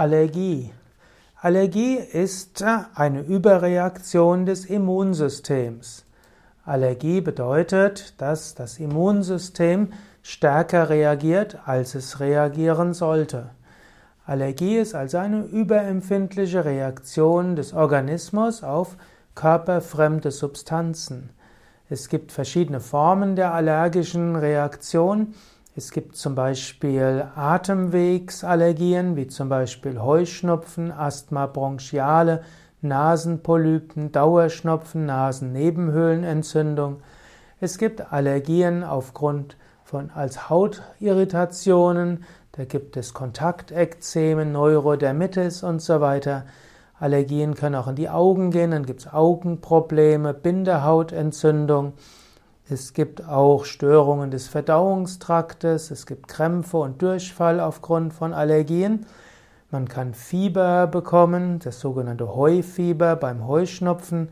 [0.00, 0.72] Allergie.
[1.42, 2.64] Allergie ist
[2.94, 6.06] eine Überreaktion des Immunsystems.
[6.64, 9.92] Allergie bedeutet, dass das Immunsystem
[10.22, 13.50] stärker reagiert, als es reagieren sollte.
[14.24, 18.96] Allergie ist also eine überempfindliche Reaktion des Organismus auf
[19.34, 21.28] körperfremde Substanzen.
[21.90, 25.34] Es gibt verschiedene Formen der allergischen Reaktion.
[25.76, 32.42] Es gibt zum Beispiel Atemwegsallergien, wie zum Beispiel Heuschnupfen, Asthma bronchiale,
[32.82, 37.02] Nasenpolypen, Dauerschnupfen, Nasennebenhöhlenentzündung.
[37.60, 46.46] Es gibt Allergien aufgrund von als Hautirritationen, da gibt es Kontaktekzemen, Neurodermitis und so weiter.
[46.98, 51.92] Allergien können auch in die Augen gehen, dann gibt es Augenprobleme, Bindehautentzündung.
[52.72, 59.06] Es gibt auch Störungen des Verdauungstraktes, es gibt Krämpfe und Durchfall aufgrund von Allergien.
[59.72, 64.28] Man kann Fieber bekommen, das sogenannte Heufieber beim Heuschnupfen.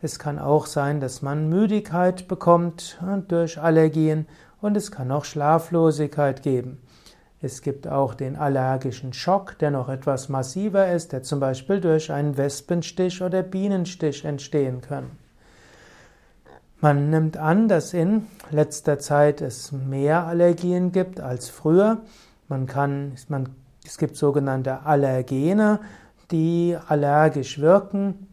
[0.00, 4.28] Es kann auch sein, dass man Müdigkeit bekommt äh, durch Allergien
[4.60, 6.80] und es kann auch Schlaflosigkeit geben.
[7.42, 12.12] Es gibt auch den allergischen Schock, der noch etwas massiver ist, der zum Beispiel durch
[12.12, 15.10] einen Wespenstich oder Bienenstich entstehen kann.
[16.82, 22.00] Man nimmt an, dass in letzter Zeit es mehr Allergien gibt als früher.
[22.48, 23.50] Man kann, man,
[23.84, 25.80] es gibt sogenannte Allergene,
[26.30, 28.28] die allergisch wirken.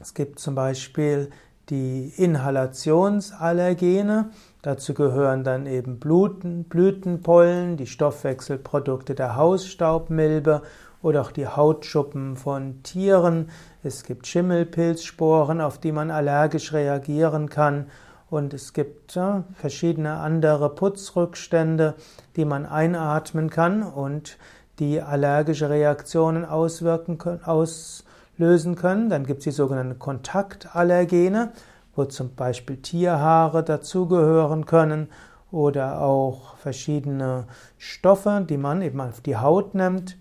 [0.00, 1.30] Es gibt zum Beispiel
[1.70, 4.30] die Inhalationsallergene.
[4.64, 10.62] Dazu gehören dann eben Blüten, Blütenpollen, die Stoffwechselprodukte der Hausstaubmilbe
[11.02, 13.50] oder auch die Hautschuppen von Tieren.
[13.82, 17.88] Es gibt Schimmelpilzsporen, auf die man allergisch reagieren kann.
[18.30, 19.20] Und es gibt
[19.52, 21.92] verschiedene andere Putzrückstände,
[22.36, 24.38] die man einatmen kann und
[24.78, 29.10] die allergische Reaktionen auswirken können, auslösen können.
[29.10, 31.52] Dann gibt es die sogenannten Kontaktallergene,
[31.96, 35.08] wo zum Beispiel Tierhaare dazugehören können
[35.50, 37.44] oder auch verschiedene
[37.78, 40.16] Stoffe, die man eben auf die Haut nimmt.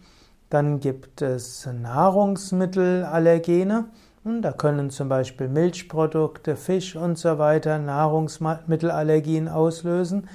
[0.50, 3.86] Dann gibt es Nahrungsmittelallergene.
[4.24, 10.30] Und da können zum Beispiel Milchprodukte, Fisch und so weiter Nahrungsmittelallergien auslösen.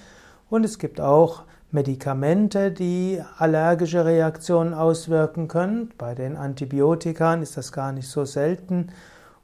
[0.51, 5.93] Und es gibt auch Medikamente, die allergische Reaktionen auswirken können.
[5.99, 8.89] Bei den Antibiotika ist das gar nicht so selten.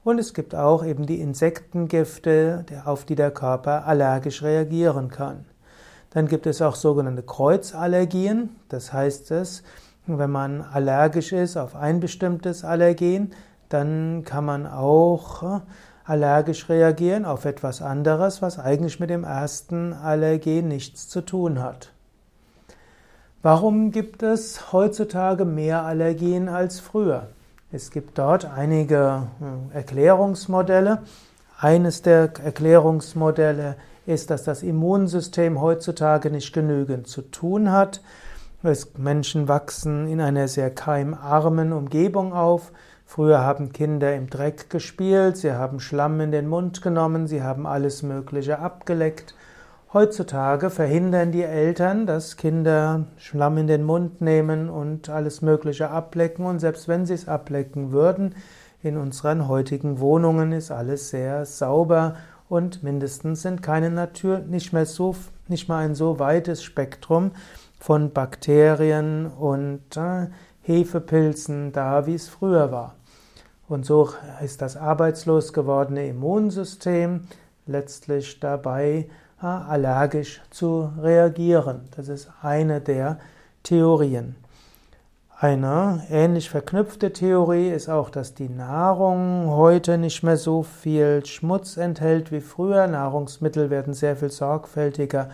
[0.05, 5.47] Und es gibt auch eben die Insektengifte, auf die der Körper allergisch reagieren kann.
[6.11, 8.51] Dann gibt es auch sogenannte Kreuzallergien.
[8.69, 9.65] Das heißt es,
[10.07, 13.33] wenn man allergisch ist auf ein bestimmtes Allergen,
[13.71, 15.61] dann kann man auch äh,
[16.05, 21.91] allergisch reagieren auf etwas anderes, was eigentlich mit dem ersten Allergen nichts zu tun hat.
[23.43, 27.29] Warum gibt es heutzutage mehr Allergien als früher?
[27.75, 29.27] Es gibt dort einige
[29.73, 31.03] äh, Erklärungsmodelle.
[31.59, 33.75] Eines der Erklärungsmodelle
[34.07, 38.01] ist, dass das Immunsystem heutzutage nicht genügend zu tun hat.
[38.97, 42.71] Menschen wachsen in einer sehr keimarmen Umgebung auf.
[43.07, 47.67] Früher haben Kinder im Dreck gespielt, sie haben Schlamm in den Mund genommen, sie haben
[47.67, 49.35] alles Mögliche abgeleckt.
[49.95, 56.47] Heutzutage verhindern die Eltern, dass Kinder Schlamm in den Mund nehmen und alles Mögliche ablecken.
[56.47, 58.35] Und selbst wenn sie es ablecken würden,
[58.83, 62.17] in unseren heutigen Wohnungen ist alles sehr sauber
[62.49, 65.15] und mindestens sind keine Natur, nicht mehr so,
[65.47, 67.31] nicht mal ein so weites Spektrum
[67.79, 70.27] von Bakterien und äh,
[70.63, 72.97] Hefepilzen da, wie es früher war.
[73.69, 74.11] Und so
[74.43, 77.29] ist das arbeitslos gewordene Immunsystem
[77.67, 79.09] letztlich dabei,
[79.45, 81.83] allergisch zu reagieren.
[81.97, 83.19] Das ist eine der
[83.63, 84.37] Theorien.
[85.39, 91.77] Eine ähnlich verknüpfte Theorie ist auch, dass die Nahrung heute nicht mehr so viel Schmutz
[91.77, 92.87] enthält wie früher.
[92.87, 95.29] Nahrungsmittel werden sehr viel sorgfältiger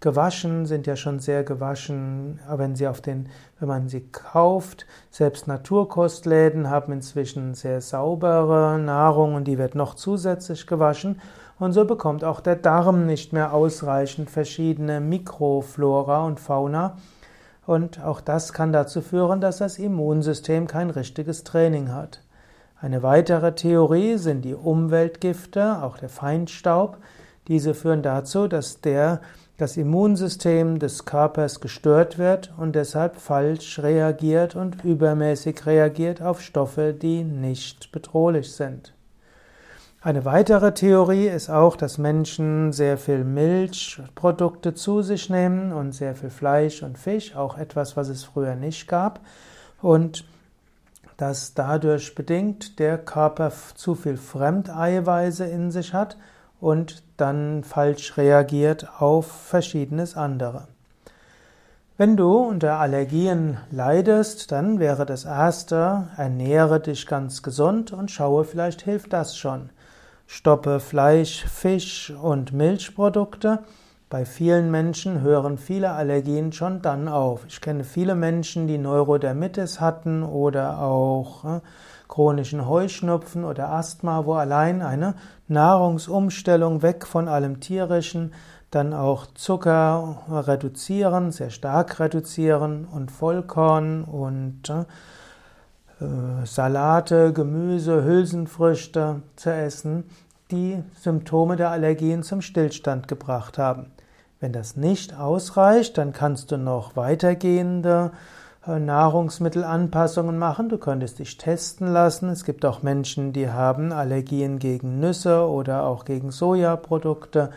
[0.00, 3.28] gewaschen, sind ja schon sehr gewaschen, wenn sie auf den,
[3.58, 4.86] wenn man sie kauft.
[5.10, 11.20] Selbst Naturkostläden haben inzwischen sehr saubere Nahrung und die wird noch zusätzlich gewaschen.
[11.58, 16.98] Und so bekommt auch der Darm nicht mehr ausreichend verschiedene Mikroflora und Fauna.
[17.66, 22.20] Und auch das kann dazu führen, dass das Immunsystem kein richtiges Training hat.
[22.78, 26.98] Eine weitere Theorie sind die Umweltgifte, auch der Feinstaub.
[27.48, 29.22] Diese führen dazu, dass der
[29.56, 36.92] das Immunsystem des Körpers gestört wird und deshalb falsch reagiert und übermäßig reagiert auf Stoffe,
[36.92, 38.95] die nicht bedrohlich sind.
[40.06, 46.14] Eine weitere Theorie ist auch, dass Menschen sehr viel Milchprodukte zu sich nehmen und sehr
[46.14, 49.18] viel Fleisch und Fisch, auch etwas, was es früher nicht gab.
[49.82, 50.24] Und
[51.16, 56.16] dass dadurch bedingt der Körper zu viel Fremdeiweiße in sich hat
[56.60, 60.68] und dann falsch reagiert auf verschiedenes andere.
[61.96, 68.44] Wenn du unter Allergien leidest, dann wäre das erste, ernähre dich ganz gesund und schaue,
[68.44, 69.70] vielleicht hilft das schon.
[70.26, 73.60] Stoppe Fleisch, Fisch und Milchprodukte.
[74.10, 77.44] Bei vielen Menschen hören viele Allergien schon dann auf.
[77.48, 81.60] Ich kenne viele Menschen, die Neurodermitis hatten oder auch äh,
[82.08, 85.14] chronischen Heuschnupfen oder Asthma, wo allein eine
[85.48, 88.32] Nahrungsumstellung weg von allem tierischen
[88.70, 94.84] dann auch Zucker reduzieren, sehr stark reduzieren und Vollkorn und äh,
[96.44, 100.04] Salate, Gemüse, Hülsenfrüchte zu essen,
[100.50, 103.86] die Symptome der Allergien zum Stillstand gebracht haben.
[104.38, 108.12] Wenn das nicht ausreicht, dann kannst du noch weitergehende
[108.66, 110.68] äh, Nahrungsmittelanpassungen machen.
[110.68, 112.28] Du könntest dich testen lassen.
[112.28, 117.50] Es gibt auch Menschen, die haben Allergien gegen Nüsse oder auch gegen Sojaprodukte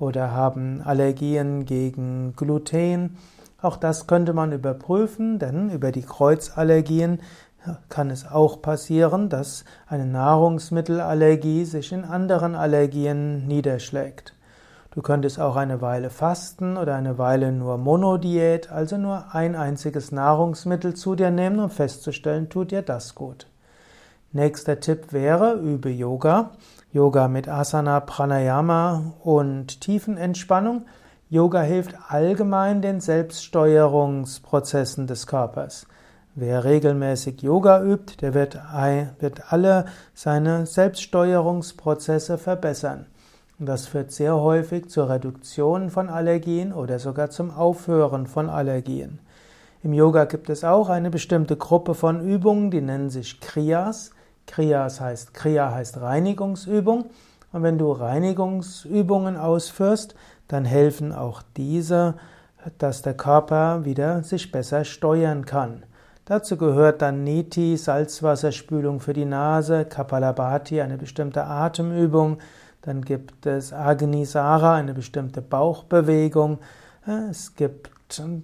[0.00, 3.16] oder haben Allergien gegen Gluten.
[3.62, 7.20] Auch das könnte man überprüfen, denn über die Kreuzallergien
[7.88, 14.34] kann es auch passieren, dass eine Nahrungsmittelallergie sich in anderen Allergien niederschlägt.
[14.94, 20.12] Du könntest auch eine Weile fasten oder eine Weile nur Monodiät, also nur ein einziges
[20.12, 23.48] Nahrungsmittel zu dir nehmen, um festzustellen, tut dir das gut.
[24.32, 26.50] Nächster Tipp wäre, übe Yoga.
[26.92, 30.82] Yoga mit Asana, Pranayama und Tiefenentspannung.
[31.28, 35.88] Yoga hilft allgemein den Selbststeuerungsprozessen des Körpers.
[36.36, 38.58] Wer regelmäßig Yoga übt, der wird,
[39.20, 39.84] wird alle
[40.14, 43.06] seine Selbststeuerungsprozesse verbessern.
[43.60, 49.20] Und das führt sehr häufig zur Reduktion von Allergien oder sogar zum Aufhören von Allergien.
[49.84, 54.10] Im Yoga gibt es auch eine bestimmte Gruppe von Übungen, die nennen sich Kriyas.
[54.48, 57.04] Kriyas heißt, Kriya heißt Reinigungsübung.
[57.52, 60.16] Und wenn du Reinigungsübungen ausführst,
[60.48, 62.14] dann helfen auch diese,
[62.78, 65.84] dass der Körper wieder sich besser steuern kann.
[66.26, 72.38] Dazu gehört dann Niti, Salzwasserspülung für die Nase, Kapalabhati, eine bestimmte Atemübung.
[72.80, 76.60] Dann gibt es Agnisara, eine bestimmte Bauchbewegung.
[77.30, 77.90] Es gibt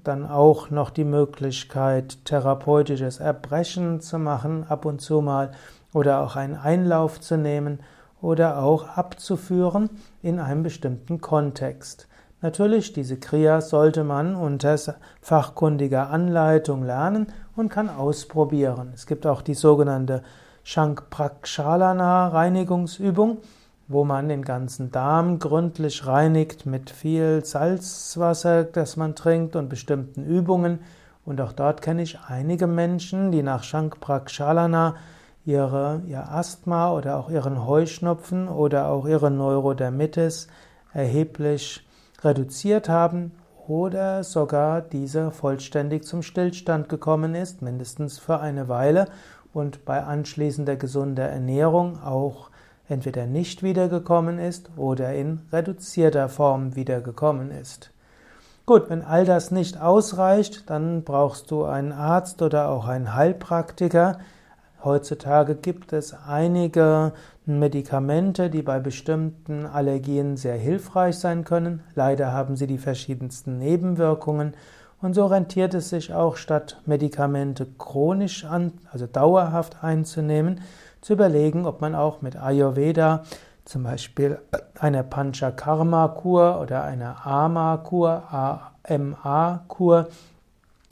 [0.05, 5.53] dann auch noch die Möglichkeit, therapeutisches Erbrechen zu machen, ab und zu mal
[5.95, 7.81] oder auch einen Einlauf zu nehmen
[8.21, 9.89] oder auch abzuführen
[10.21, 12.09] in einem bestimmten Kontext.
[12.43, 14.77] Natürlich, diese Kriya sollte man unter
[15.21, 18.93] fachkundiger Anleitung lernen und kann ausprobieren.
[18.95, 20.23] Es gibt auch die sogenannte
[20.65, 23.39] Shankprakshalana Reinigungsübung,
[23.89, 30.25] wo man den ganzen Darm gründlich reinigt mit viel Salzwasser, das man trinkt und bestimmten
[30.25, 30.81] Übungen.
[31.25, 34.97] Und auch dort kenne ich einige Menschen, die nach Shankprakshalana
[35.45, 40.49] ihre, ihr Asthma oder auch ihren Heuschnupfen oder auch ihre Neurodermitis
[40.93, 41.87] erheblich
[42.23, 43.33] reduziert haben
[43.71, 49.07] oder sogar diese vollständig zum Stillstand gekommen ist, mindestens für eine Weile
[49.53, 52.51] und bei anschließender gesunder Ernährung auch
[52.89, 57.93] entweder nicht wiedergekommen ist oder in reduzierter Form wiedergekommen ist.
[58.67, 64.19] Gut, wenn all das nicht ausreicht, dann brauchst du einen Arzt oder auch einen Heilpraktiker,
[64.83, 67.13] Heutzutage gibt es einige
[67.59, 71.83] Medikamente, die bei bestimmten Allergien sehr hilfreich sein können.
[71.95, 74.55] Leider haben sie die verschiedensten Nebenwirkungen
[75.03, 80.61] und so rentiert es sich auch, statt Medikamente chronisch an, also dauerhaft einzunehmen,
[81.01, 83.25] zu überlegen, ob man auch mit Ayurveda,
[83.65, 84.39] zum Beispiel
[84.79, 88.25] einer Panchakarma-Kur oder einer Ama-Kur,
[88.83, 90.09] AMA-Kur,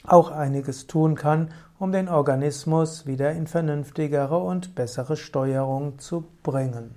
[0.04, 6.94] auch einiges tun kann, um den Organismus wieder in vernünftigere und bessere Steuerung zu bringen.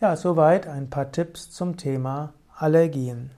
[0.00, 3.30] Ja, soweit ein paar Tipps zum Thema Allergien.